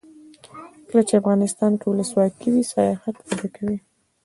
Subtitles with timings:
[0.87, 3.77] کله چې افغانستان کې ولسواکي وي سیاحت وده کوي.